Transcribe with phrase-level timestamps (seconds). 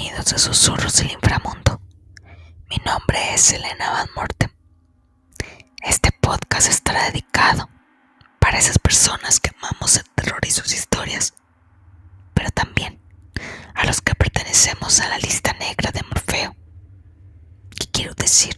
[0.00, 1.78] Bienvenidos a Susurros del Inframundo.
[2.70, 4.50] Mi nombre es Elena Van Morten.
[5.82, 7.68] Este podcast estará dedicado
[8.38, 11.34] para esas personas que amamos el terror y sus historias,
[12.32, 12.98] pero también
[13.74, 16.56] a los que pertenecemos a la lista negra de Morfeo.
[17.78, 18.56] ¿Qué quiero decir?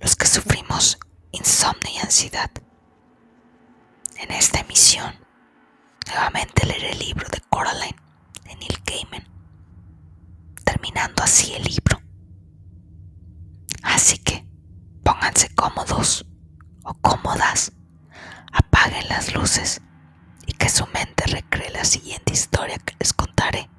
[0.00, 0.98] Los que sufrimos
[1.32, 2.50] insomnio y ansiedad.
[4.16, 5.14] En esta emisión,
[6.06, 7.96] nuevamente leeré el libro de Coraline
[8.44, 9.33] de Neil Gaiman
[10.84, 11.98] terminando así el libro.
[13.82, 14.46] Así que
[15.02, 16.26] pónganse cómodos
[16.82, 17.72] o cómodas,
[18.52, 19.80] apaguen las luces
[20.46, 23.70] y que su mente recree la siguiente historia que les contaré.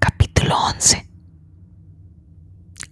[0.00, 1.08] Capítulo 11.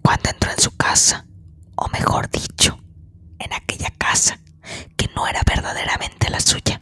[0.01, 1.27] Cuando entró en su casa,
[1.75, 2.79] o mejor dicho,
[3.41, 4.39] en aquella casa
[4.97, 6.81] que no era verdaderamente la suya,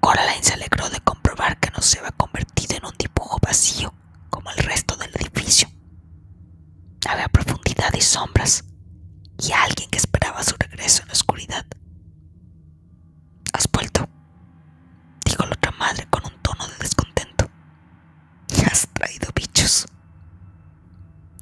[0.00, 3.92] Coraline se alegró de comprobar que no se había convertido en un dibujo vacío
[4.38, 5.68] como el resto del edificio.
[7.08, 8.62] Había profundidad y sombras,
[9.36, 11.66] y alguien que esperaba su regreso en la oscuridad.
[13.52, 14.08] ¿Has vuelto?
[15.24, 17.50] dijo la otra madre con un tono de descontento.
[18.70, 19.86] ¿Has traído bichos?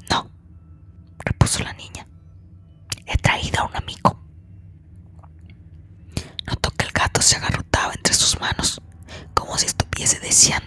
[0.09, 0.31] No,
[1.19, 2.09] repuso la niña.
[3.05, 4.19] He traído a un amigo.
[6.47, 8.81] Notó que el gato se agarrotaba entre sus manos,
[9.35, 10.66] como si estuviese deseando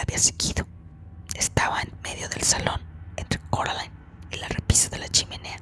[0.00, 0.66] la había seguido.
[1.34, 2.80] Estaba en medio del salón,
[3.16, 3.92] entre Coraline
[4.30, 5.60] y la repisa de la chimenea,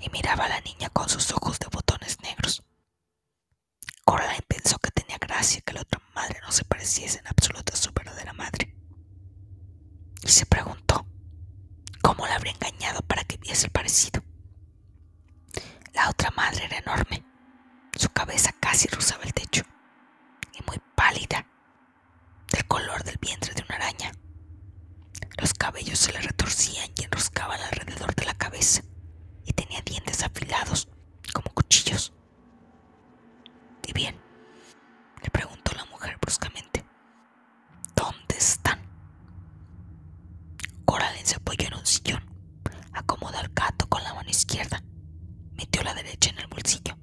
[0.00, 2.62] y miraba a la niña con sus ojos de botones negros.
[4.04, 7.76] Coraline pensó que tenía gracia que la otra madre no se pareciese en absoluto a
[7.76, 8.74] su verdadera madre.
[10.22, 11.06] Y se preguntó
[12.02, 14.22] cómo la habría engañado para que viese el parecido.
[15.94, 17.24] La otra madre era enorme,
[17.96, 19.62] su cabeza casi rozaba el techo,
[20.52, 21.46] y muy pálida,
[22.56, 24.12] del color del vientre de una araña.
[25.36, 28.82] Los cabellos se le retorcían y enroscaban alrededor de la cabeza,
[29.44, 30.88] y tenía dientes afilados
[31.34, 32.14] como cuchillos.
[33.86, 34.18] ¿Y bien?
[35.22, 36.82] le preguntó la mujer bruscamente.
[37.94, 38.80] ¿Dónde están?
[40.86, 42.24] Coraline se apoyó en un sillón,
[42.94, 44.82] acomodó al gato con la mano izquierda,
[45.52, 46.96] metió la derecha en el bolsillo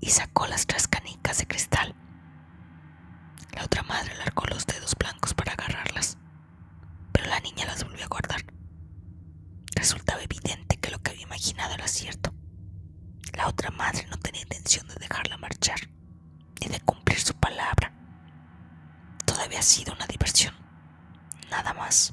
[0.00, 1.96] y sacó las tres canicas de cristal.
[3.56, 6.18] La otra madre alargó los dedos blancos para agarrarlas,
[7.10, 8.44] pero la niña las volvió a guardar.
[9.74, 12.34] Resultaba evidente que lo que había imaginado era cierto.
[13.32, 15.78] La otra madre no tenía intención de dejarla marchar,
[16.60, 17.92] ni de cumplir su palabra.
[19.24, 20.54] Todo había sido una diversión,
[21.50, 22.12] nada más.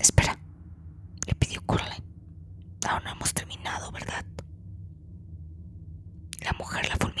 [0.00, 0.36] Espera,
[1.26, 2.04] le pidió Coraline.
[2.88, 4.24] Aún no hemos terminado, ¿verdad?
[6.40, 7.11] La mujer la fulminó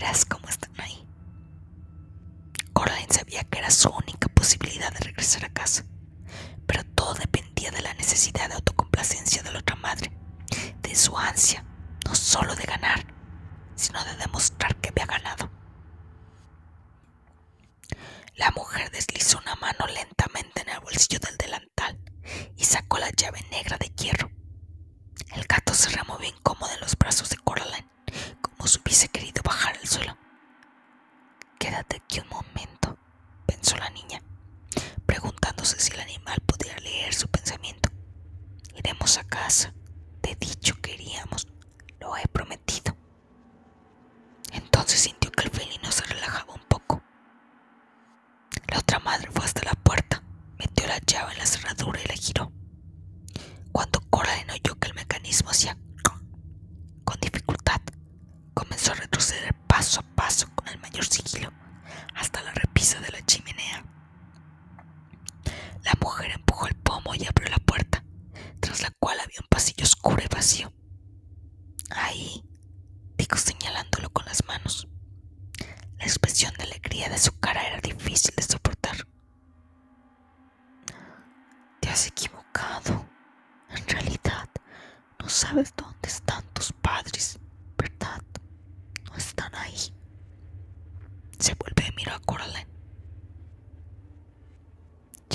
[0.00, 1.06] verás cómo están ahí.
[2.72, 5.84] Coraline sabía que era su única posibilidad de regresar a casa.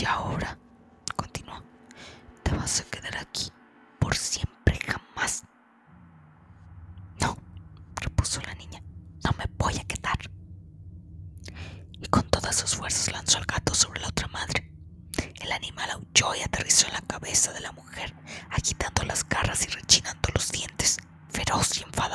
[0.08, 0.58] Ahora,
[1.16, 1.62] continuó,
[2.44, 3.52] te vas a quedar aquí
[4.00, 5.44] por siempre jamás.
[7.20, 7.38] No,
[7.96, 8.82] repuso la niña,
[9.24, 10.18] no me voy a quedar.
[12.00, 14.72] Y con todas sus fuerzas lanzó al gato sobre la otra madre.
[15.42, 18.14] El animal aulló y aterrizó en la cabeza de la mujer,
[18.52, 20.98] agitando las garras y rechinando los dientes,
[21.30, 22.15] feroz y enfadado.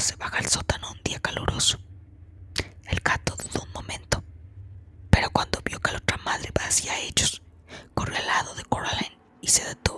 [0.00, 1.78] Se baja al sótano un día caluroso.
[2.86, 4.24] El gato dudó un momento,
[5.10, 7.42] pero cuando vio que la otra madre va hacia ellos,
[7.92, 9.89] corrió al lado de Coraline y se detuvo.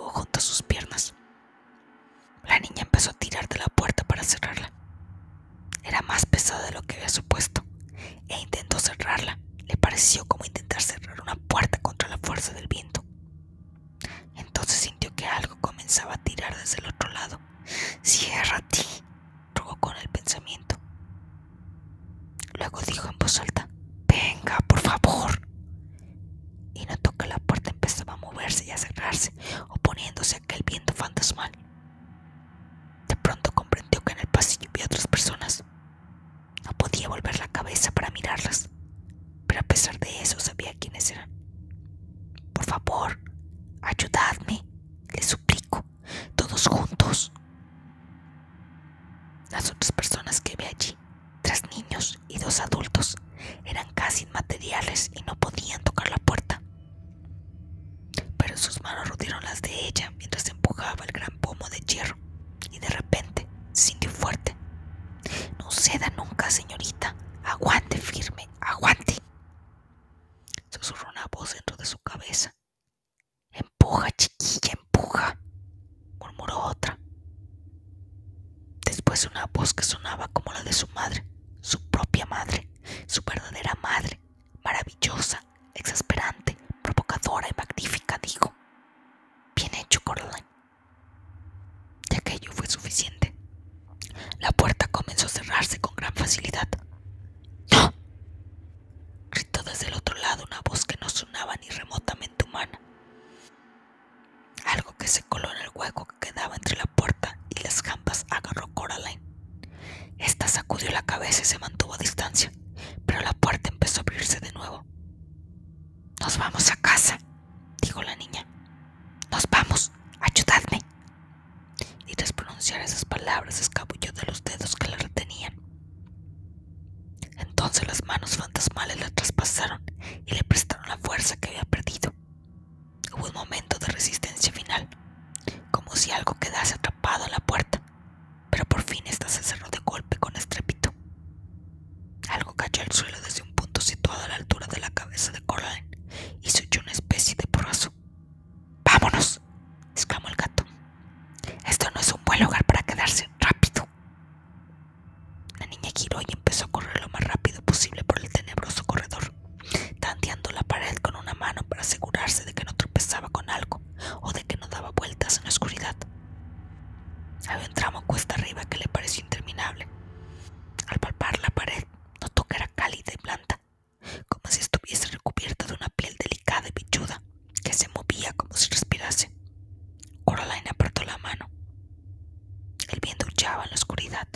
[183.43, 184.27] en la oscuridad.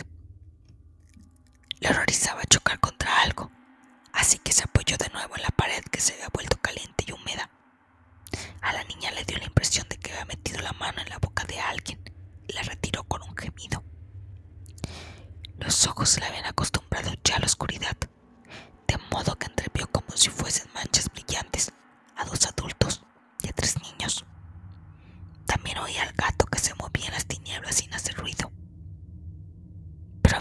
[1.80, 3.50] Le horrorizaba chocar contra algo,
[4.12, 7.12] así que se apoyó de nuevo en la pared que se había vuelto caliente y
[7.12, 7.48] húmeda.
[8.60, 11.18] A la niña le dio la impresión de que había metido la mano en la
[11.18, 11.98] boca de alguien
[12.46, 13.82] y la retiró con un gemido.
[15.58, 17.96] Los ojos se le habían acostumbrado ya a la oscuridad,
[18.86, 21.72] de modo que entrevió como si fuesen manchas brillantes
[22.14, 23.02] a dos adultos
[23.42, 24.26] y a tres niños.
[25.46, 28.47] También oía al gato que se movía en las tinieblas sin hacer ruido.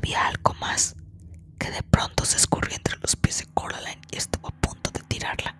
[0.07, 0.95] Había algo más
[1.59, 5.01] que de pronto se escurrió entre los pies de Coraline y estuvo a punto de
[5.01, 5.57] tirarla.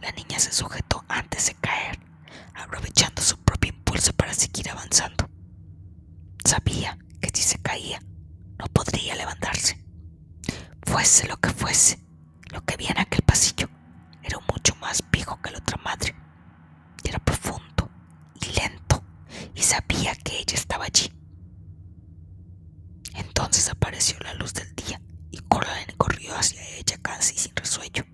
[0.00, 1.98] La niña se sujetó antes de caer,
[2.54, 5.28] aprovechando su propio impulso para seguir avanzando.
[6.42, 8.00] Sabía que si se caía,
[8.58, 9.84] no podría levantarse.
[10.86, 12.00] Fuese lo que fuese,
[12.50, 13.68] lo que había en aquel pasillo
[14.22, 16.14] era mucho más viejo que la otra madre.
[17.04, 17.90] Era profundo
[18.40, 19.04] y lento,
[19.54, 21.19] y sabía que ella estaba allí
[23.40, 28.04] entonces apareció la luz del día y Coraline corrió hacia ella casi sin resuello.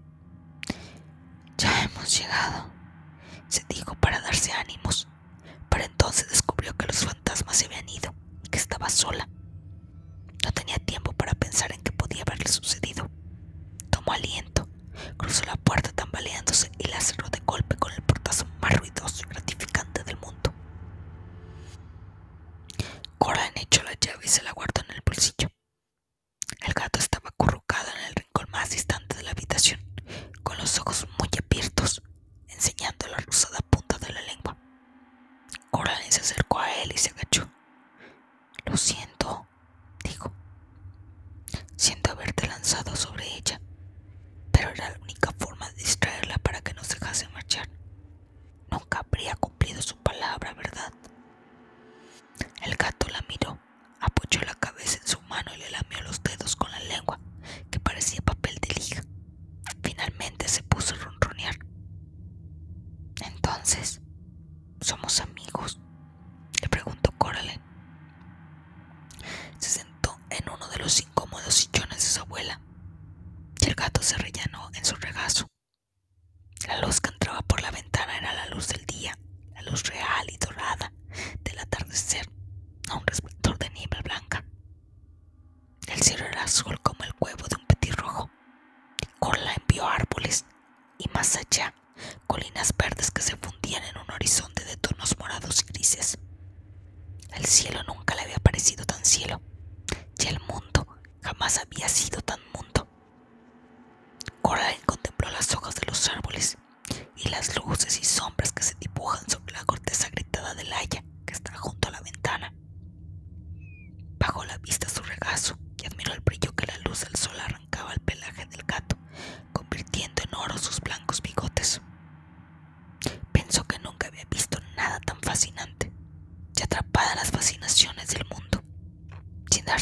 [1.58, 2.70] Ya hemos llegado,
[3.48, 5.08] se dijo para darse ánimos.
[5.68, 8.14] Para entonces descubrió que los fantasmas se habían ido
[8.44, 9.28] y que estaba sola.
[10.44, 13.10] No tenía tiempo para pensar en qué podía haberle sucedido.
[13.90, 14.68] Tomó aliento,
[15.16, 17.75] cruzó la puerta tambaleándose y la cerró de golpe
[23.26, 25.48] Ahora han hecho la llave y se la guardan en el bolsillo.
[26.64, 27.15] El gato está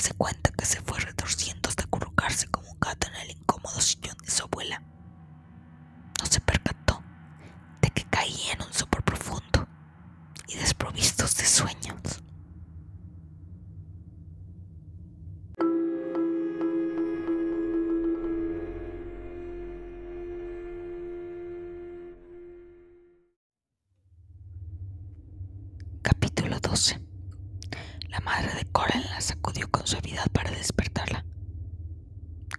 [0.05, 4.17] darse cuenta que se fue retorciendo hasta acurrucarse como un gato en el incómodo sillón
[4.19, 4.83] de su abuela.
[6.21, 7.03] No se percató
[7.81, 9.67] de que caía en un sopor profundo
[10.49, 12.21] y desprovistos de sueños.
[26.03, 27.01] Capítulo 12
[28.11, 31.25] La madre de Coraline la sacudió con suavidad para despertarla.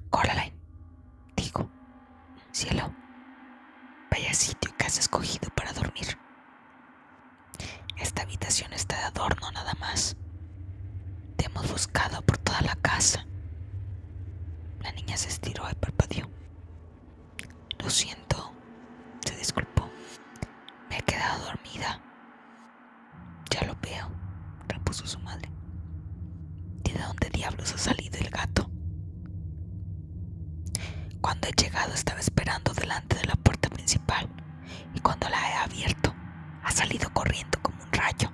[0.09, 0.55] Coraline,
[1.35, 1.69] digo,
[2.51, 2.93] cielo,
[4.11, 6.17] vaya sitio que has escogido para dormir.
[7.97, 10.15] Esta habitación está de adorno nada más.
[11.37, 13.25] Te hemos buscado por toda la casa.
[14.81, 16.29] La niña se estiró y parpadeó.
[17.79, 18.53] Lo siento,
[19.25, 19.89] se disculpó.
[20.89, 22.01] Me he quedado dormida.
[23.49, 24.09] Ya lo veo,
[24.67, 25.49] repuso su madre.
[26.83, 28.69] ¿Y de dónde diablos ha salido el gato?
[31.21, 34.29] Cuando he llegado estaba esperando delante de la puerta principal
[34.93, 36.13] y cuando la he abierto
[36.63, 38.31] ha salido corriendo como un rayo.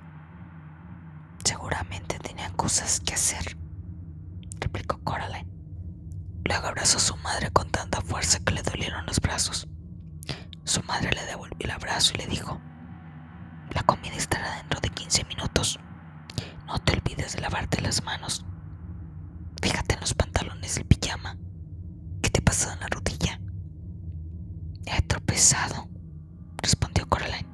[1.44, 3.56] Seguramente tenían cosas que hacer,
[4.60, 5.48] replicó Coraline.
[6.44, 9.68] Luego abrazó a su madre con tanta fuerza que le dolieron los brazos.
[10.64, 12.60] Su madre le devolvió el abrazo y le dijo,
[13.70, 15.78] la comida estará dentro de 15 minutos.
[16.66, 18.44] No te olvides de lavarte las manos.
[19.62, 21.36] Fíjate en los pantalones del pijama.
[22.22, 23.40] ¿Qué te pasa en la rodilla?
[25.32, 25.88] Tropezado,
[26.58, 27.48] respondió Coraline,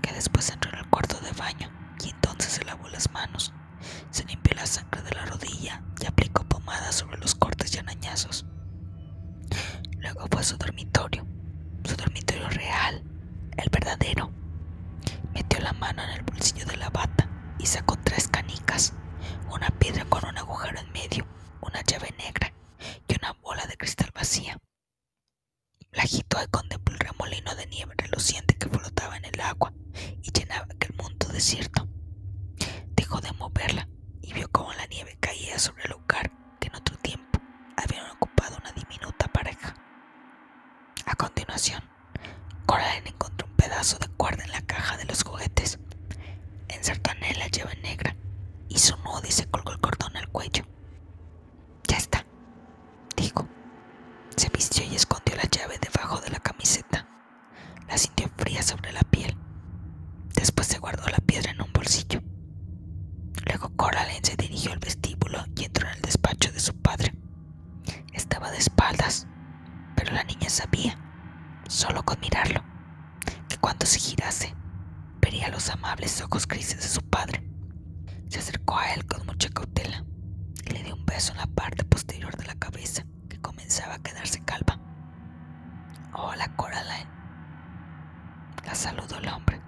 [0.00, 1.70] que después entró en el cuarto de baño
[2.02, 3.52] y entonces se lavó las manos,
[4.08, 8.46] se limpió la sangre de la rodilla y aplicó pomada sobre los cortes y arañazos.
[9.98, 11.26] Luego fue a su dormitorio,
[11.84, 13.04] su dormitorio real,
[13.58, 14.32] el verdadero.
[15.34, 18.94] Metió la mano en el bolsillo de la bata y sacó tres canicas,
[19.54, 21.26] una piedra con un agujero en medio,
[21.60, 22.50] una llave negra
[23.06, 24.61] y una bola de cristal vacía.
[25.92, 29.72] La agitó y contempló el remolino de nieve reluciente que flotaba en el agua
[30.22, 31.86] y llenaba aquel mundo desierto.
[32.96, 33.86] Dejó de moverla
[34.22, 37.40] y vio cómo la nieve caía sobre el lugar que en otro tiempo
[37.76, 39.74] habían ocupado una diminuta pareja.
[41.04, 41.82] A continuación,
[42.64, 45.78] Coraline encontró un pedazo de cuerda en la caja de los juguetes.
[46.74, 48.16] Insertó en él la llave negra,
[48.70, 50.64] hizo un nudo y se colgó el cordón al cuello.
[51.86, 52.24] Ya está.
[54.36, 57.06] Se vistió y escondió la llave debajo de la camiseta.
[57.86, 59.36] La sintió fría sobre la piel.
[60.34, 62.22] Después se guardó la piedra en un bolsillo.
[63.46, 67.14] Luego Coraline se dirigió al vestíbulo y entró en el despacho de su padre.
[68.14, 69.26] Estaba de espaldas,
[69.96, 70.98] pero la niña sabía,
[71.68, 72.64] solo con mirarlo,
[73.48, 74.54] que cuando se girase,
[75.20, 77.46] vería los amables ojos grises de su padre.
[78.28, 80.04] Se acercó a él con mucha cautela
[80.66, 83.04] y le dio un beso en la parte posterior de la cabeza
[83.72, 84.78] que comenzaba a quedarse calva.
[86.12, 87.08] Hola, Coraline.
[88.66, 89.62] La saludó el hombre.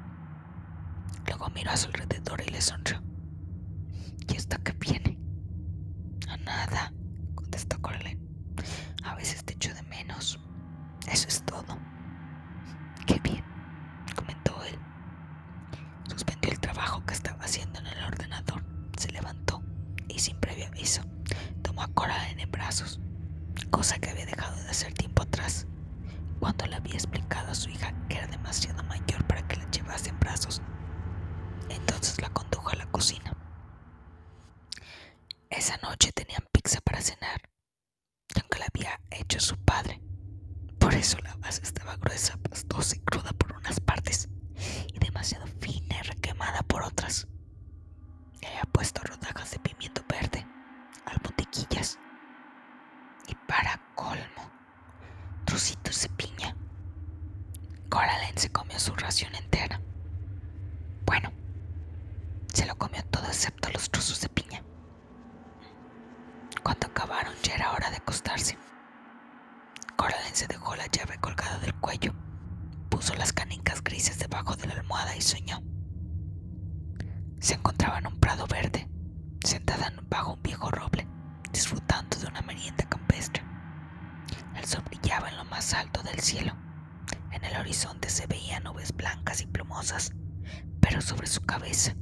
[1.27, 3.03] Luego miró a su alrededor y le sonrió.
[4.29, 5.19] ¿Y esto qué viene?
[6.29, 6.93] A nada,
[7.35, 8.21] contestó Coraline.
[9.05, 10.39] A veces te echo de menos.
[11.11, 11.79] Eso es todo.
[13.07, 13.45] Qué bien,
[14.15, 14.79] comentó él.
[16.11, 18.63] Suspendió el trabajo que estaba haciendo en el ordenador,
[18.99, 19.63] se levantó
[20.09, 21.03] y sin previo aviso
[21.63, 23.01] tomó a Coraline en brazos,
[23.71, 25.67] cosa que había dejado de hacer tiempo atrás,
[26.41, 30.11] cuando le había explicado a su hija que era demasiado mayor para que la llevase
[30.11, 30.63] en brazos.
[31.69, 33.37] Entonces la condujo a la cocina.
[35.51, 37.41] Esa noche tenían pizza para cenar,
[38.41, 40.01] aunque la había hecho su padre.
[40.79, 44.29] Por eso la base estaba gruesa, pastosa y cruda por unas partes
[44.93, 47.27] y demasiado fina y requemada por otras.
[48.41, 50.47] Le había puesto rodajas de pimiento verde,
[51.07, 51.99] almontequillas
[53.29, 54.51] y para colmo,
[55.45, 56.57] trocitos de piña.
[57.89, 59.81] Coraline se comió su ración entera.
[61.07, 61.31] Bueno,
[62.53, 64.63] se lo comió todo excepto los trozos de piña.
[66.63, 68.59] Cuando acabaron ya era hora de acostarse.
[69.97, 72.13] Coraline se dejó la llave colgada del cuello,
[72.89, 75.63] puso las canicas grises debajo de la almohada y soñó.
[77.39, 78.89] Se encontraba en un prado verde,
[79.45, 81.07] sentada bajo un viejo roble,
[81.53, 83.43] disfrutando de una merienda campestre.
[84.57, 86.55] El sol brillaba en lo más alto del cielo.
[87.33, 90.13] En el horizonte se veían nubes blancas y plumosas,
[90.81, 91.95] pero sobre su cabeza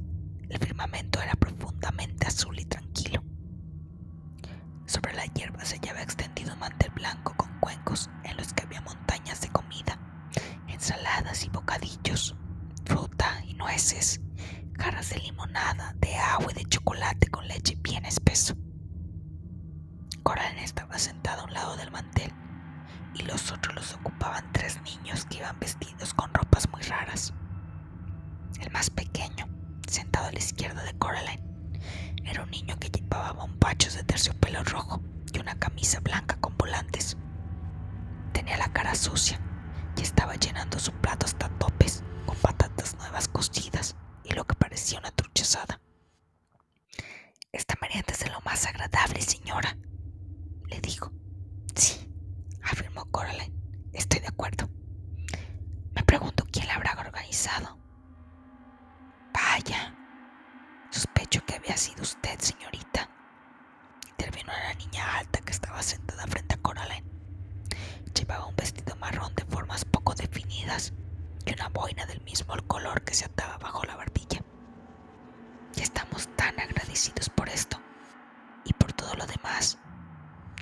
[0.49, 3.23] el firmamento era profundamente azul y tranquilo.
[4.85, 8.81] Sobre la hierba se hallaba extendido un mantel blanco con cuencos en los que había
[8.81, 9.97] montañas de comida,
[10.67, 12.35] ensaladas y bocadillos,
[12.85, 14.21] fruta y nueces,
[14.77, 18.55] jarras de limonada, de agua y de chocolate con leche bien espeso.
[20.23, 22.31] Coraline estaba sentada a un lado del mantel
[23.13, 27.33] y los otros los ocupaban tres niños que iban vestidos con ropas muy raras.
[28.59, 29.47] El más pequeño,
[29.93, 31.43] sentado a la izquierda de Coraline,
[32.25, 35.01] era un niño que llevaba bombachos de terciopelo rojo
[35.31, 37.15] y una camisa blanca con volantes.
[38.33, 39.39] Tenía la cara sucia
[39.95, 44.97] y estaba llenando su plato hasta topes con patatas nuevas cocidas y lo que parecía
[44.97, 45.79] una trucha asada.
[47.51, 49.77] Esta merienda es de lo más agradable, señora,
[50.69, 51.11] le dijo.
[51.75, 52.11] Sí,
[52.63, 53.53] afirmó Coraline.
[53.93, 54.67] Estoy de acuerdo.
[55.93, 57.82] Me pregunto quién la habrá organizado.
[59.33, 59.93] Vaya,
[60.91, 63.09] sospecho que había sido usted, señorita.
[64.09, 67.03] Intervino una niña alta que estaba sentada frente a Coraline.
[68.13, 70.93] Llevaba un vestido marrón de formas poco definidas
[71.45, 74.41] y una boina del mismo color que se ataba bajo la barbilla.
[75.75, 77.77] Y estamos tan agradecidos por esto
[78.65, 79.77] y por todo lo demás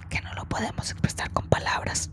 [0.10, 2.10] que no lo podemos expresar con palabras.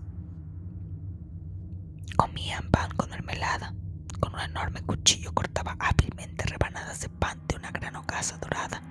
[2.17, 3.75] Comían pan con mermelada.
[4.21, 8.83] Con un enorme cuchillo cortaba hábilmente rebanadas de pan de una gran hogaza dorada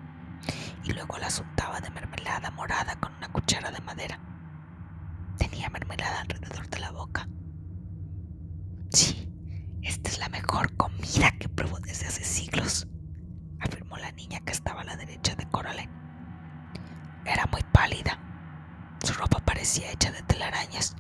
[0.84, 4.20] y luego las untaba de mermelada morada con una cuchara de madera.
[5.38, 7.28] Tenía mermelada alrededor de la boca.
[8.92, 9.30] Sí,
[9.82, 12.88] esta es la mejor comida que pruebo desde hace siglos,
[13.60, 15.92] afirmó la niña que estaba a la derecha de Coraline.
[17.26, 18.18] Era muy pálida.
[19.04, 20.96] Su ropa parecía hecha de telarañas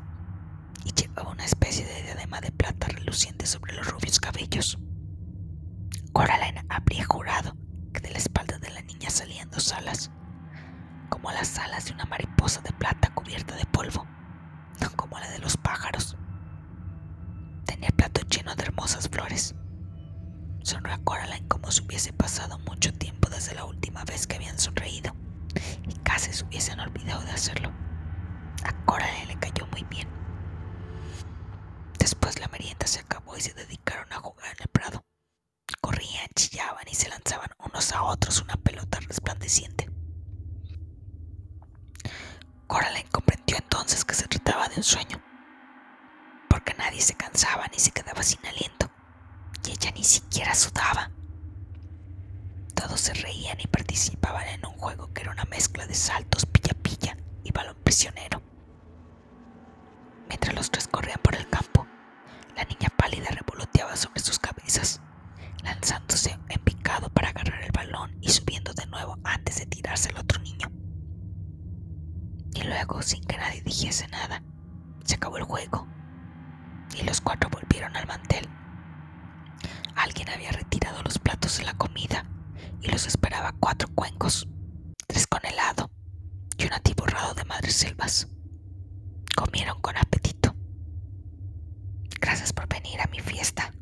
[1.47, 4.77] especie de diadema de plata reluciente sobre los rubios cabellos.
[6.13, 7.55] Coraline habría jurado
[7.93, 10.12] que de la espalda de la niña salían dos alas,
[11.10, 14.05] como las alas de una mariposa de plata cubierta de polvo,
[14.81, 16.17] no como la de los pájaros.
[17.65, 19.55] Tenía el plato lleno de hermosas flores.
[20.63, 24.60] Sonrió a Coraline como si hubiese pasado mucho tiempo desde la última vez que habían
[24.60, 25.15] sonreído
[25.88, 27.71] y casi se hubiesen olvidado de hacerlo.
[28.65, 30.07] A Coraline le cayó muy bien.
[31.99, 35.05] Después la merienda se acabó y se dedicaron a jugar en el prado.
[35.81, 39.89] Corrían, chillaban y se lanzaban unos a otros una pelota resplandeciente.
[42.67, 45.21] Coraline comprendió entonces que se trataba de un sueño,
[46.49, 48.89] porque nadie se cansaba ni se quedaba sin aliento,
[49.65, 51.12] y ella ni siquiera sudaba.
[52.75, 57.17] Todos se reían y participaban en un juego que era una mezcla de saltos, pilla-pilla
[57.43, 58.41] y balón prisionero.
[60.27, 61.88] Mientras los tres corrían por el campo,
[62.55, 65.01] la niña pálida revoloteaba sobre sus cabezas,
[65.63, 70.17] lanzándose en picado para agarrar el balón y subiendo de nuevo antes de tirarse al
[70.17, 70.69] otro niño.
[72.53, 74.41] Y luego, sin que nadie dijese nada,
[75.03, 75.88] se acabó el juego
[76.99, 78.47] y los cuatro volvieron al mantel.
[80.07, 82.23] Alguien había retirado los platos de la comida
[82.81, 84.47] y los esperaba cuatro cuencos,
[85.05, 85.91] tres con helado
[86.57, 88.29] y un atiborrado de madres selvas.
[89.35, 90.55] Comieron con apetito.
[92.21, 93.73] Gracias por venir a mi fiesta,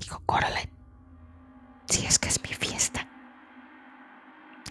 [0.00, 0.72] dijo Coraline.
[1.88, 3.08] Si es que es mi fiesta.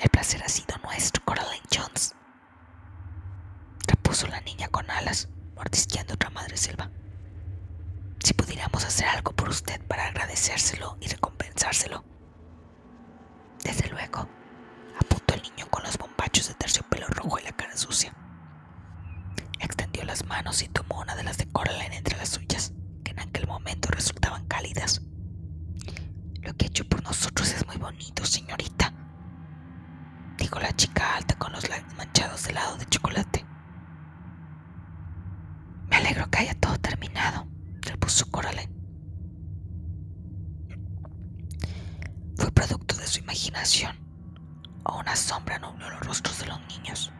[0.02, 2.14] El placer ha sido nuestro, Coraline Jones.
[3.88, 6.92] Repuso la niña con alas, mordisqueando otra madre selva.
[6.92, 7.09] Si pudiéramos
[9.00, 12.04] hacer algo por usted para agradecérselo y recompensárselo.
[13.64, 14.28] Desde luego,
[15.00, 18.14] apuntó el niño con los bombachos de terciopelo rojo y la cara sucia.
[19.62, 22.74] Extendió las manos y tomó una de las de Coraline entre las suyas,
[23.06, 25.02] que en aquel momento resultaban cálidas.
[26.42, 28.94] Lo que ha hecho por nosotros es muy bonito, señorita,
[30.38, 33.46] dijo la chica alta con los labios manchados de helado de chocolate.
[35.90, 37.48] Me alegro que haya todo terminado,
[37.82, 38.79] repuso Coraline.
[42.40, 43.98] Fue producto de su imaginación,
[44.86, 47.12] o una sombra nubló los rostros de los niños.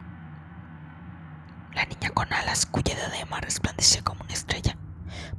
[1.74, 4.78] La niña con alas, cuya diadema resplandecía como una estrella,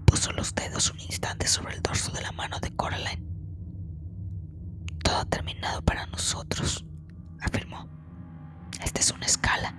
[0.06, 3.26] puso los dedos un instante sobre el dorso de la mano de Coraline.
[5.04, 6.86] Todo ha terminado para nosotros,
[7.42, 7.90] afirmó.
[8.84, 9.74] Esta es una escala.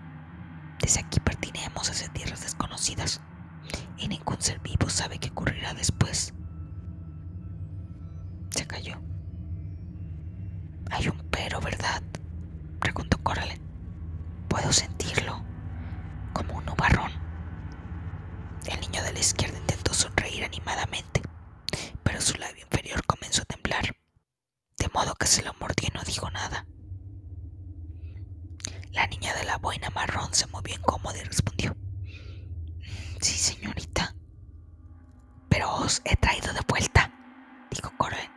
[0.80, 3.20] Desde aquí partiremos hacia tierras desconocidas
[3.96, 6.34] y ningún ser vivo sabe qué ocurrirá después.
[8.50, 9.00] Se cayó.
[10.92, 11.22] Hay un
[13.22, 13.60] Coraline.
[14.48, 15.42] Puedo sentirlo,
[16.32, 17.12] como un nubarrón.
[18.66, 21.22] El niño de la izquierda intentó sonreír animadamente,
[22.02, 23.96] pero su labio inferior comenzó a temblar,
[24.78, 26.66] de modo que se lo mordió y no dijo nada.
[28.92, 31.74] La niña de la boina marrón se movió incómoda y respondió.
[33.20, 34.14] Sí, señorita.
[35.48, 37.10] Pero os he traído de vuelta,
[37.70, 38.32] dijo Coraline.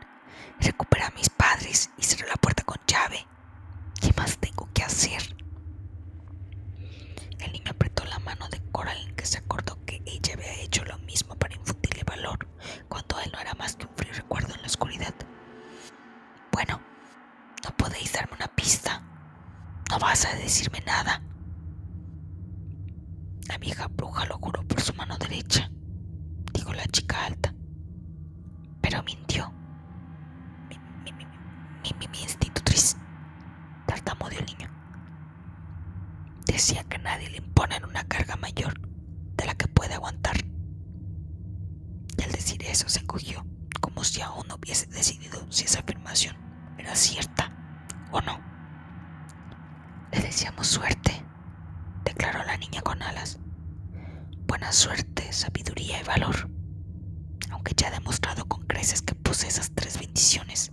[0.60, 3.26] Recuperé a mis padres y cerré la puerta con llave.
[4.00, 5.22] ¿Qué más tengo que hacer?
[7.40, 10.98] El niño apretó la mano de Coraline que se acordó que ella había hecho lo
[11.00, 12.48] mismo para infundirle valor
[12.88, 15.14] cuando él no era más que un frío recuerdo en la oscuridad.
[16.52, 16.80] Bueno,
[17.64, 19.02] no podéis darme una pista.
[19.90, 21.22] No vas a decirme nada.
[23.48, 25.70] La vieja bruja lo juró por su mano derecha,
[26.54, 27.54] dijo la chica alta.
[28.82, 29.52] Pero mintió.
[31.86, 32.98] Mi, mi, mi, institutriz,
[33.86, 34.72] tartamudeó el niño.
[36.48, 38.80] Decía que nadie le impone una carga mayor
[39.38, 40.36] de la que puede aguantar.
[42.18, 43.46] Y al decir eso se encogió,
[43.82, 46.36] como si aún no hubiese decidido si esa afirmación
[46.80, 47.56] era cierta
[48.12, 48.40] o no.
[50.12, 51.24] Le deseamos suerte,
[52.04, 53.38] declaró la niña con alas.
[54.48, 56.50] Buena suerte, sabiduría y valor,
[57.52, 60.72] aunque ya ha demostrado con creces que posee esas tres bendiciones.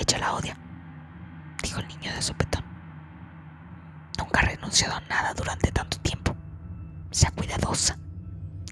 [0.00, 0.56] Ella la odia,
[1.62, 2.64] dijo el niño de sopetón.
[4.18, 6.34] Nunca ha renunciado a nada durante tanto tiempo.
[7.10, 7.98] Sea cuidadosa,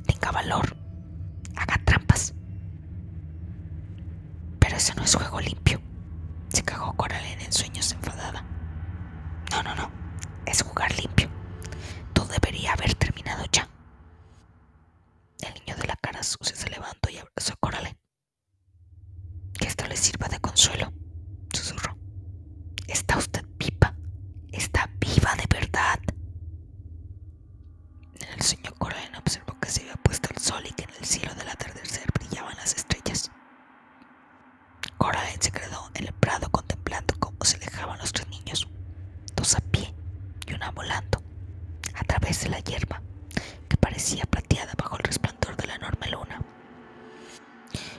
[0.07, 0.77] tenga valor,
[1.57, 2.35] haga trampas.
[4.59, 5.81] Pero eso no es juego limpio,
[6.49, 8.45] se cagó Coraline en sueños enfadada.
[9.51, 9.91] No, no, no.
[10.47, 11.29] Es jugar limpio.
[12.13, 13.69] Todo debería haber terminado ya.
[15.41, 17.99] El niño de la cara sucia se levantó y abrazó a Coraline.
[19.59, 20.93] Que esto le sirva de consuelo,
[21.53, 21.97] susurró.
[22.87, 23.95] Está usted viva.
[24.53, 26.01] Está viva de verdad.
[28.21, 31.05] En el sueño Coraline observó que se había puesto el sol y que en el
[31.05, 33.31] cielo del atardecer brillaban las estrellas.
[34.97, 38.69] Coraline se quedó en el prado contemplando cómo se alejaban los tres niños
[39.37, 39.95] dos a pie
[40.47, 41.23] y una volando,
[41.95, 43.01] a través de la hierba,
[43.69, 46.43] que parecía plateada bajo el resplandor de la enorme luna.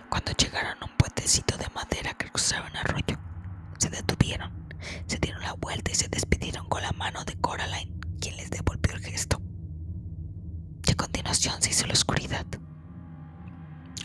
[0.10, 3.18] Cuando llegaron a un puentecito de madera que cruzaba un arroyo,
[3.78, 4.52] se detuvieron,
[5.08, 8.94] se dieron la vuelta y se despidieron con la mano de Coraline, quien les devolvió
[8.96, 9.42] el gesto.
[10.86, 12.46] Y a continuación se hizo la oscuridad.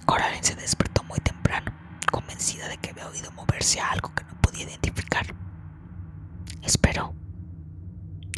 [0.06, 1.72] Coraline se despertó muy temprano,
[2.12, 5.26] convencida de que había oído moverse a algo que no podía identificar.
[6.62, 7.14] Esperó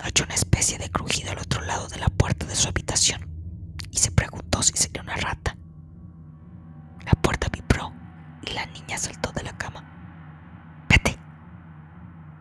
[0.04, 3.20] oyó una especie de crujido al otro lado de la puerta de su habitación
[3.90, 5.56] y se preguntó si sería una rata.
[7.04, 7.92] La puerta vibró
[8.42, 9.84] y la niña saltó de la cama.
[10.88, 11.18] Vete,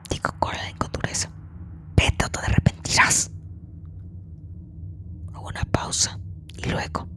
[0.09, 1.29] dijo Coraline con dureza.
[1.95, 3.31] Vete o te arrepentirás.
[5.29, 6.19] Hubo una pausa
[6.57, 7.07] y luego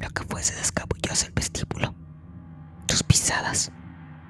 [0.00, 1.94] lo que fue se descabulló hacia el vestíbulo.
[2.88, 3.70] Sus pisadas,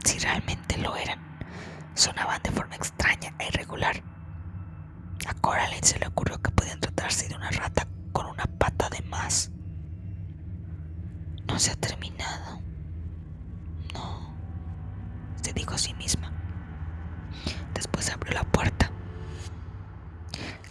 [0.05, 0.88] si realmente lo
[1.95, 4.03] sonaban de forma extraña e irregular
[5.27, 9.03] a Coraline se le ocurrió que podían tratarse de una rata con una pata de
[9.03, 9.51] más.
[11.47, 12.61] No se ha terminado.
[13.95, 14.35] No,
[15.43, 16.33] se dijo a sí misma.
[17.75, 18.91] Después abrió la puerta.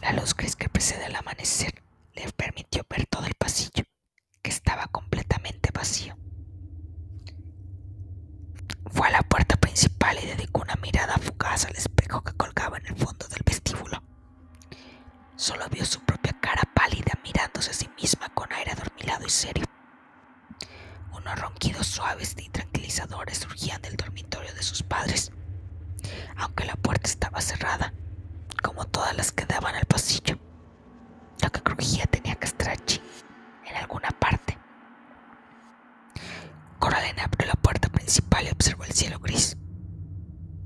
[0.02, 3.84] La luz gris que precede al amanecer le permitió ver todo el pasillo,
[4.42, 6.18] que estaba completamente vacío.
[8.92, 12.88] Fue a la puerta principal y dedicó una mirada fugaz al espejo que colgaba en
[12.88, 14.02] el fondo del vestíbulo.
[15.38, 19.66] Solo vio su propia cara pálida mirándose a sí misma con aire adormilado y serio.
[21.12, 25.32] Unos ronquidos suaves y tranquilizadores surgían del dormitorio de sus padres,
[26.38, 27.94] aunque la puerta estaba cerrada,
[28.64, 30.40] como todas las que daban al pasillo.
[31.44, 33.00] Lo que crujía tenía que estar allí,
[33.70, 34.58] en alguna parte.
[36.80, 39.56] Coraline abrió la puerta principal y observó el cielo gris.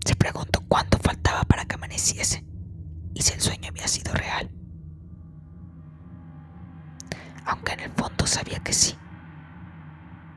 [0.06, 2.46] Se preguntó cuánto faltaba para que amaneciese
[3.14, 4.50] y si el sueño había sido real
[7.46, 8.98] aunque en el fondo sabía que sí.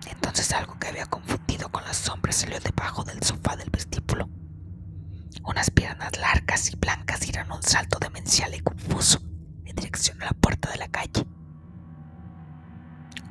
[0.07, 4.29] Entonces algo que había confundido con las sombras salió debajo del sofá del vestíbulo.
[5.45, 9.21] Unas piernas largas y blancas dieron un salto demencial y confuso
[9.65, 11.27] en dirección a la puerta de la calle.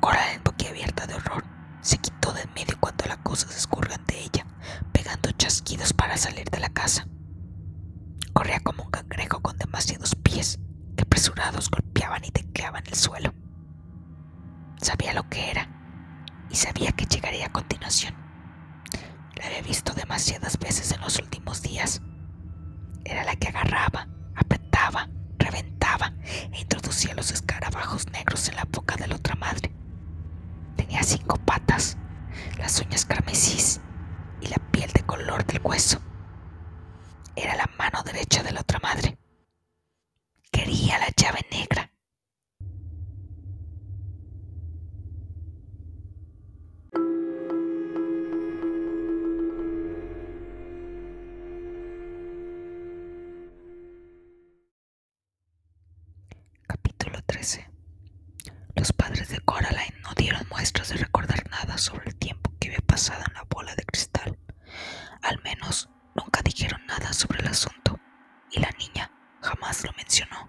[0.00, 1.44] Coral, en boquiabierta de horror,
[1.80, 4.46] se quitó de en medio cuando la cosa se escurrió ante ella,
[4.92, 7.06] pegando chasquidos para salir de la casa.
[8.32, 10.58] Corría como un cangrejo con demasiados pies
[10.96, 11.70] que apresurados
[12.14, 13.34] golpeaban y tecleaban el suelo.
[14.80, 15.68] Sabía lo que era
[16.50, 18.14] y sabía que llegaría a continuación.
[19.36, 22.00] La había visto demasiadas veces en los últimos días.
[23.06, 29.06] era la que agarraba, apretaba, reventaba e introducía los escarabajos negros en la boca de
[29.08, 29.70] la otra madre.
[30.76, 31.98] Tenía cinco patas,
[32.58, 33.80] las uñas carmesís
[34.40, 36.00] y la piel de color del hueso.
[37.36, 39.18] Era la mano derecha de la otra madre.
[40.50, 41.93] Quería la llave negra.
[60.24, 63.84] Dieron muestras de recordar nada sobre el tiempo que había pasado en la bola de
[63.84, 64.38] cristal.
[65.20, 68.00] Al menos nunca dijeron nada sobre el asunto
[68.50, 70.48] y la niña jamás lo mencionó.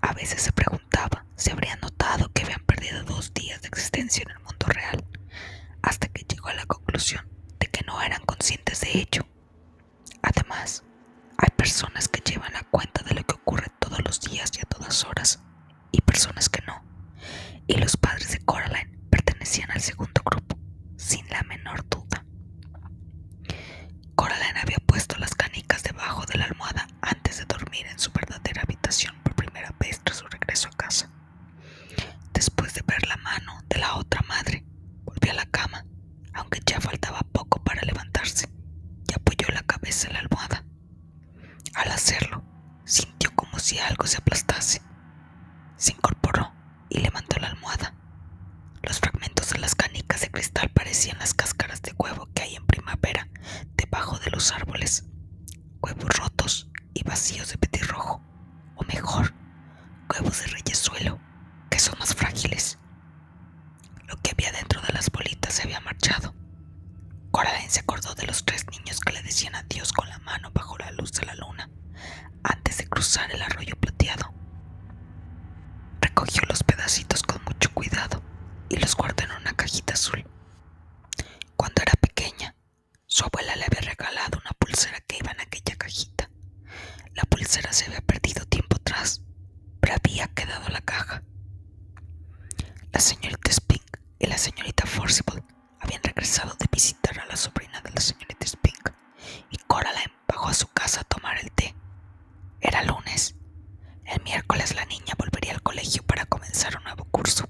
[0.00, 4.30] A veces se preguntaba si habrían notado que habían perdido dos días de existencia en
[4.30, 5.04] el mundo real,
[5.82, 7.28] hasta que llegó a la conclusión
[7.60, 9.28] de que no eran conscientes de ello.
[10.22, 10.84] Además,
[11.36, 14.64] hay personas que llevan la cuenta de lo que ocurre todos los días y a
[14.64, 15.42] todas horas,
[15.92, 16.97] y personas que no.
[17.66, 20.58] Y los padres de Coraline pertenecían al segundo grupo,
[20.96, 22.24] sin la menor duda.
[24.14, 28.62] Coraline había puesto las canicas debajo de la almohada antes de dormir en su verdadera
[28.62, 31.10] habitación por primera vez tras su regreso a casa.
[32.32, 34.64] Después de ver la mano de la otra madre,
[35.04, 35.84] volvió a la cama,
[36.34, 38.48] aunque ya faltaba poco para levantarse,
[39.08, 40.64] y apoyó la cabeza en la almohada.
[41.74, 42.42] Al hacerlo,
[42.84, 44.82] sintió como si algo se aplastase.
[45.76, 46.52] Se incorporó
[46.88, 47.94] y levantó la almohada.
[48.82, 52.66] Los fragmentos de las canicas de cristal parecían las cáscaras de huevo que hay en
[52.66, 53.28] primavera
[53.76, 55.04] debajo de los árboles.
[55.82, 58.22] Huevos rotos y vacíos de petirrojo,
[58.76, 59.34] o mejor,
[60.10, 61.20] huevos de reyesuelo,
[61.70, 62.78] que son más frágiles.
[64.06, 66.34] Lo que había dentro de las bolitas se había marchado.
[67.30, 70.78] Coraline se acordó de los tres niños que le decían adiós con la mano bajo
[70.78, 71.68] la luz de la luna,
[72.42, 74.32] antes de cruzar el arroyo plateado.
[76.00, 78.22] Recogió los pedacitos con mucho cuidado
[78.68, 80.24] y los guardó en una cajita azul.
[81.56, 82.54] Cuando era pequeña,
[83.06, 86.30] su abuela le había regalado una pulsera que iba en aquella cajita.
[87.14, 89.22] La pulsera se había perdido tiempo atrás,
[89.80, 91.22] pero había quedado en la caja.
[92.92, 95.42] La señorita Spink y la señorita Forcible
[95.80, 98.90] habían regresado de visitar a la sobrina de la señorita Spink
[99.50, 101.74] y Coraline bajó a su casa a tomar el té.
[102.60, 103.34] Era lunes.
[104.04, 107.48] El miércoles la niña volvería al colegio para comenzar un nuevo curso.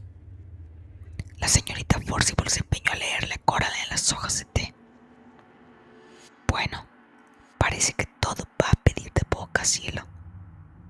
[1.38, 4.74] La señorita Forcible se empeñó a leerle a Coraline las hojas de té.
[6.48, 6.86] Bueno,
[7.58, 10.02] parece que todo va a pedir de boca, cielo,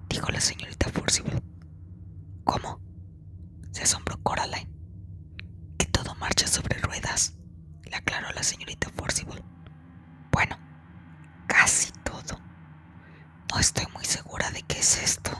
[0.08, 1.42] dijo la señorita Forcible.
[2.44, 2.80] ¿Cómo?
[3.72, 4.68] se asombró Coraline.
[5.78, 7.34] Que todo marcha sobre ruedas,
[7.84, 9.42] le aclaró la señorita Forcible.
[10.32, 10.56] Bueno,
[11.46, 12.40] casi todo.
[13.52, 15.30] No estoy muy segura de qué es esto,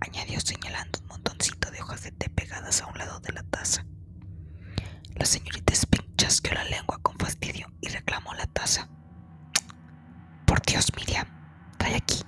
[0.00, 3.84] añadió señalando un montoncito de hojas de té pegadas a un lado de la taza.
[5.14, 8.88] La señorita Spink chasqueó la lengua con fastidio y reclamó la taza.
[10.46, 11.26] Por Dios, Miriam,
[11.78, 12.19] trae aquí,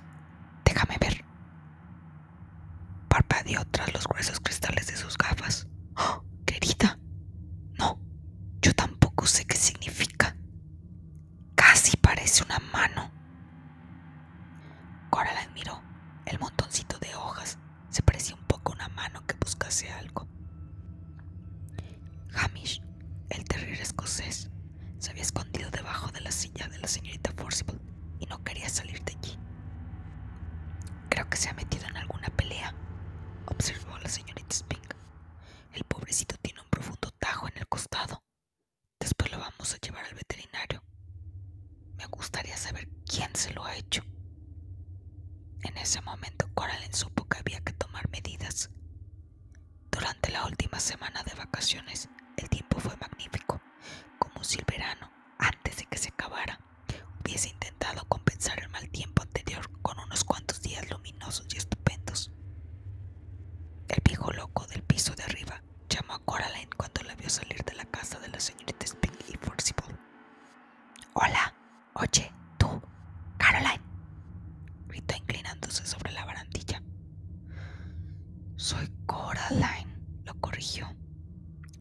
[80.73, 80.95] colegio.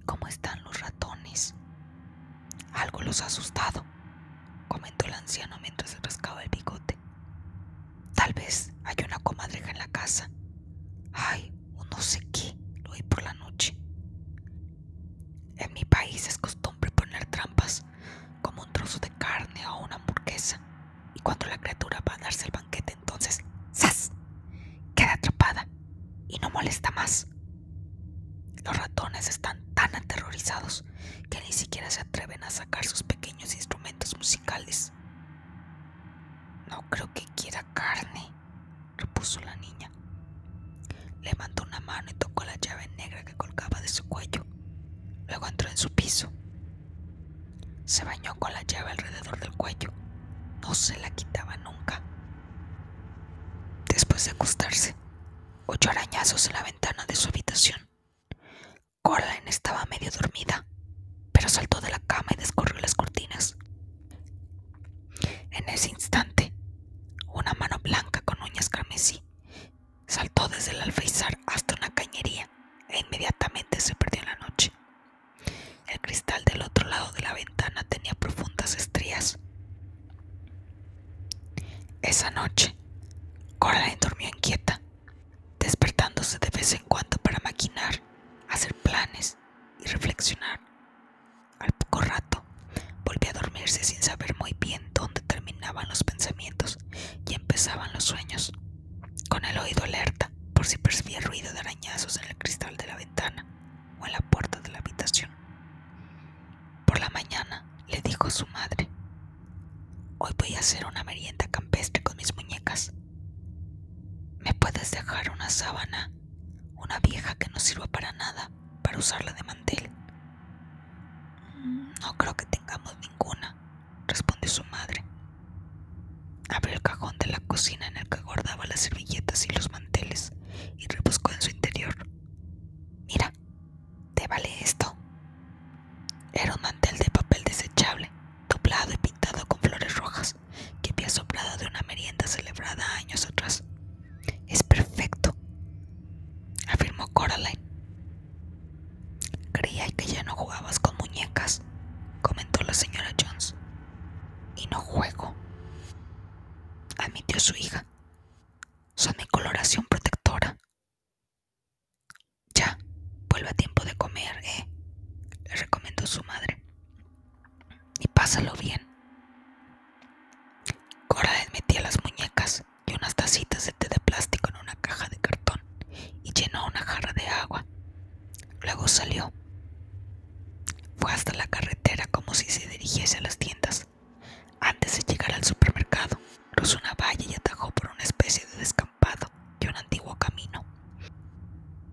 [0.07, 1.55] ¿Cómo están los ratones?
[2.75, 3.85] Algo los ha asustado,
[4.69, 6.99] comentó el anciano mientras se rascaba el bigote.
[8.15, 10.31] Tal vez hay una comadreja en la casa.
[11.13, 13.77] Ay, un no sé qué, lo oí por la noche.
[15.57, 17.85] En mi país es costumbre poner trampas,
[18.43, 20.61] como un trozo de carne o una hamburguesa,
[21.15, 23.41] y cuando la criatura va a darse el banquete, entonces
[23.75, 24.11] ¡zas!
[24.95, 25.69] queda atrapada
[26.29, 27.32] y no molesta más
[29.29, 30.85] están tan aterrorizados
[31.31, 34.92] que ni siquiera se atreven a sacar sus pequeños instrumentos musicales.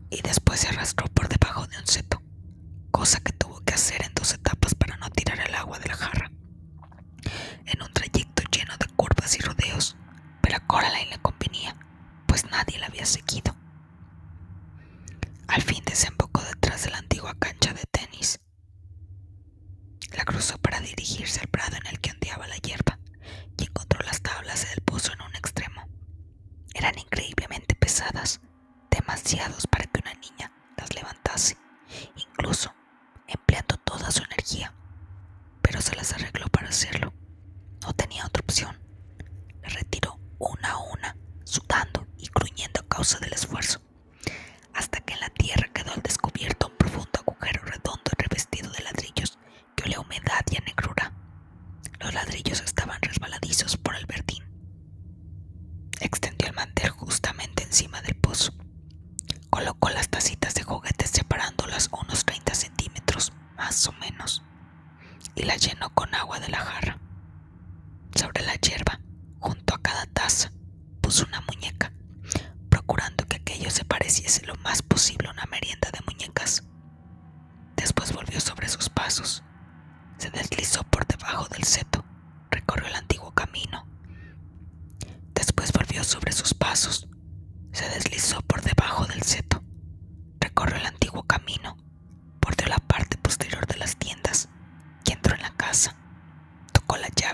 [0.10, 2.22] y después se arrastró por debajo de un seto,
[2.92, 3.32] cosa que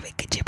[0.06, 0.45] sabe que te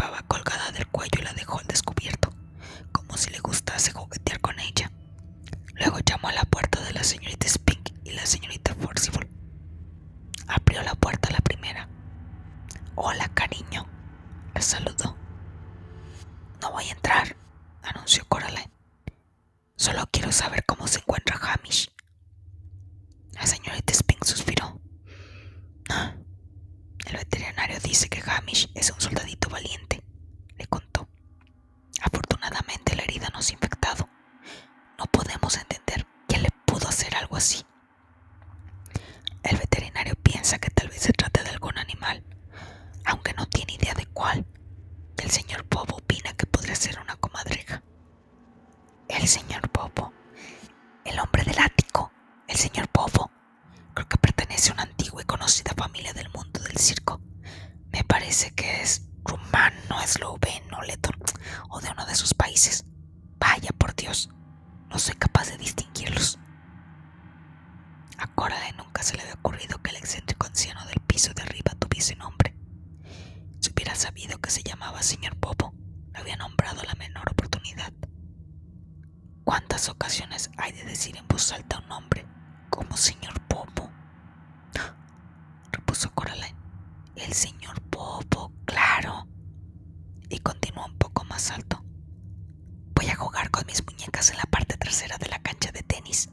[93.69, 96.31] mis muñecas en la parte trasera de la cancha de tenis.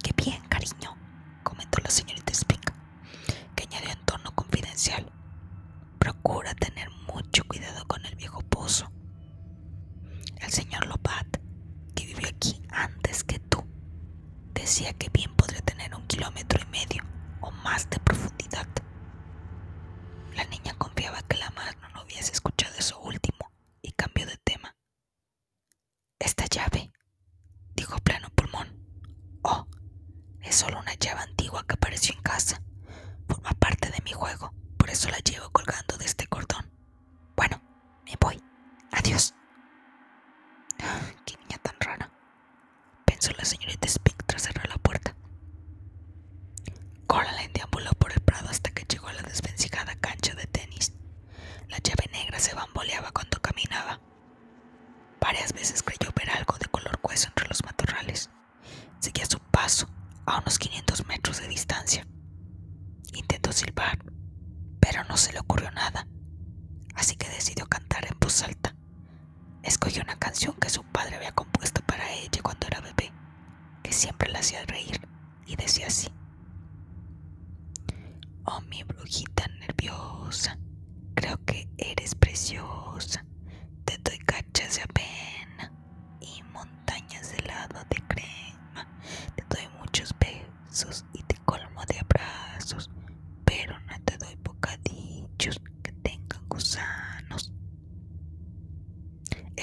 [0.00, 0.96] ¡Qué bien, cariño!
[1.42, 2.25] comentó la señorita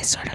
[0.03, 0.32] sort of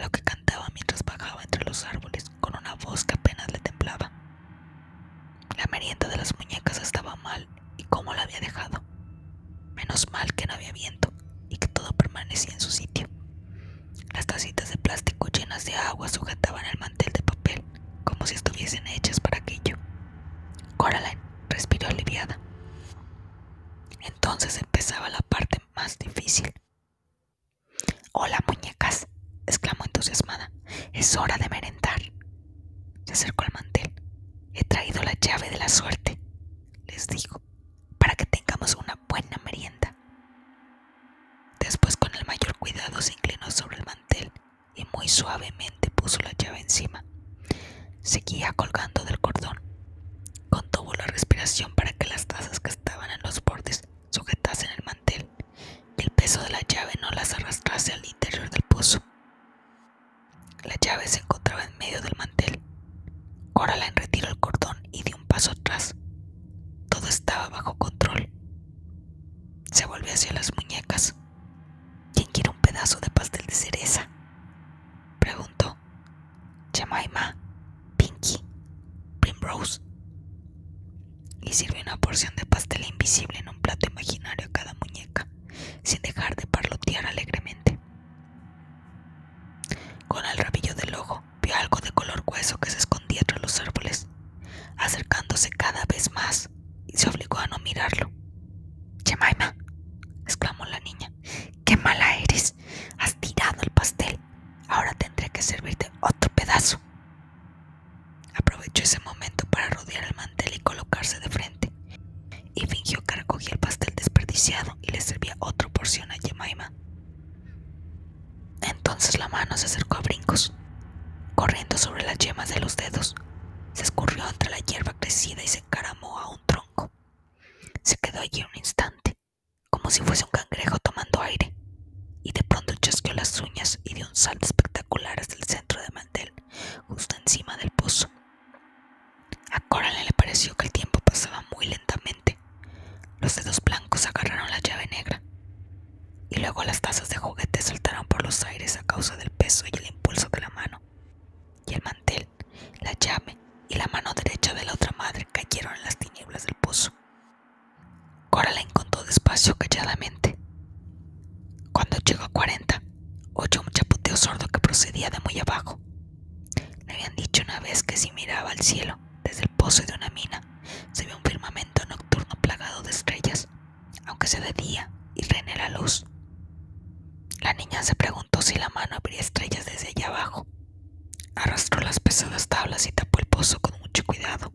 [183.60, 184.52] con mucho cuidado.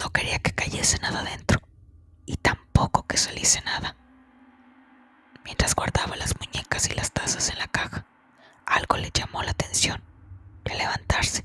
[0.00, 1.60] No quería que cayese nada dentro
[2.26, 3.96] y tampoco que saliese nada.
[5.44, 8.04] Mientras guardaba las muñecas y las tazas en la caja,
[8.66, 10.02] algo le llamó la atención.
[10.68, 11.44] Al levantarse,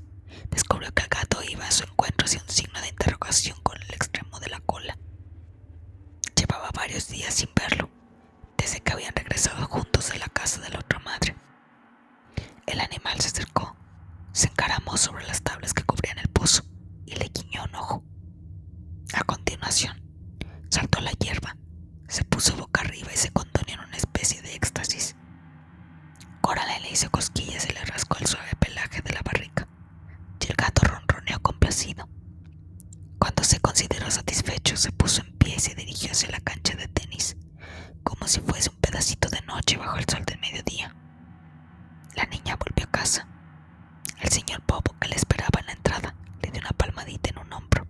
[0.50, 3.90] descubrió que el gato iba a su encuentro hacia un signo de interrogación con el
[3.94, 4.98] extremo de la cola.
[6.34, 7.90] Llevaba varios días sin verlo,
[8.56, 11.36] desde que habían regresado juntos de la casa de la otra madre.
[12.66, 13.77] El animal se acercó
[14.38, 16.62] se encaramó sobre las tablas que cubrían el pozo
[17.04, 18.04] y le guiñó un ojo.
[19.12, 20.00] A continuación,
[20.70, 21.56] saltó la hierba,
[22.06, 25.16] se puso boca arriba y se contonió en una especie de éxtasis.
[26.40, 29.66] Coraline le hizo cosquillas y le rascó el suave pelaje de la barrica,
[30.38, 32.08] y el gato ronroneó complacido.
[33.18, 36.86] Cuando se consideró satisfecho, se puso en pie y se dirigió hacia la cancha de
[36.86, 37.36] tenis,
[38.04, 40.94] como si fuese un pedacito de noche bajo el sol del mediodía.
[42.14, 42.56] La niña
[44.28, 46.14] el señor Bob le esperaba en la entrada.
[46.42, 47.86] Le dio una palmadita en un hombro.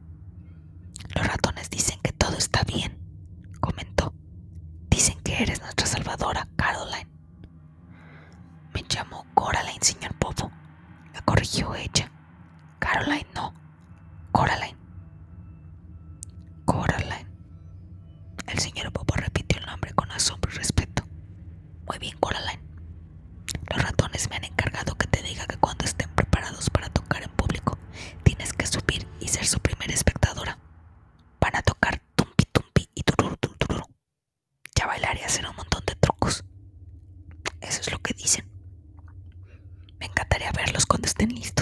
[1.17, 2.97] Los ratones dicen que todo está bien,
[3.59, 4.15] comentó.
[4.89, 7.11] Dicen que eres nuestra salvadora, Caroline.
[8.73, 10.53] Me llamó Coraline, señor Bobo.
[11.13, 12.09] La corrigió ella.
[12.79, 13.53] Caroline no.
[14.31, 14.79] Coraline.
[16.67, 17.27] Coraline.
[18.47, 21.03] El señor Bobo repitió el nombre con asombro y respeto.
[21.89, 22.63] Muy bien, Coraline.
[23.71, 24.45] Los ratones me han
[34.89, 36.45] bailar y hacer un montón de trucos.
[37.61, 38.49] Eso es lo que dicen.
[40.01, 41.58] Me encantaría verlos cuando estén listos.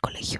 [0.00, 0.39] colegio.